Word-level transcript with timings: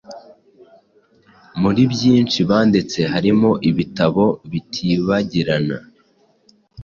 Muri 1.61 1.81
byinshi 1.93 2.39
banditse 2.49 2.99
harimo 3.13 3.49
ibitabo 3.69 4.25
bitibagirana 4.51 5.77